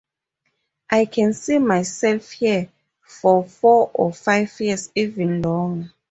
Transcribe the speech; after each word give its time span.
I 0.89 1.05
can 1.05 1.31
see 1.33 1.59
myself 1.59 2.31
here 2.31 2.71
for 3.03 3.43
four 3.45 3.91
or 3.93 4.11
five 4.11 4.51
years, 4.59 4.91
even 4.95 5.43
longer. 5.43 5.93